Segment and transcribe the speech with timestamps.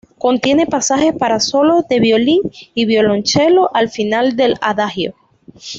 [0.17, 2.41] Contiene pasajes para solos de violín
[2.73, 5.13] y violonchelo al final del adagio.